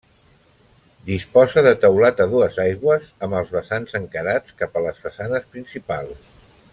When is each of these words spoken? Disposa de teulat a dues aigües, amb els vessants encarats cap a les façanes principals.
Disposa 1.09 1.63
de 1.67 1.73
teulat 1.83 2.23
a 2.25 2.27
dues 2.33 2.57
aigües, 2.65 3.05
amb 3.27 3.37
els 3.41 3.53
vessants 3.59 3.99
encarats 4.03 4.59
cap 4.63 4.81
a 4.81 4.85
les 4.89 5.05
façanes 5.07 5.49
principals. 5.55 6.37